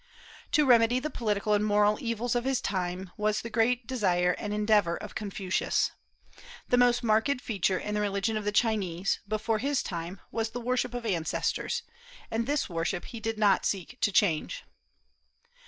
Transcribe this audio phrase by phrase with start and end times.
[0.53, 4.51] To remedy the political and moral evils of his time was the great desire and
[4.51, 5.91] endeavor of Confucius.
[6.69, 10.59] The most marked feature in the religion of the Chinese, before his time, was the
[10.59, 11.83] worship of ancestors,
[12.31, 14.63] and this worship he did not seek to change.